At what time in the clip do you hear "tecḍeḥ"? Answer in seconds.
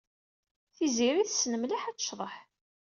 1.97-2.33